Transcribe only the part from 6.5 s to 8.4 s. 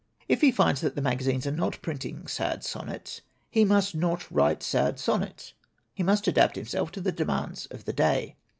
himself to the demands of the day.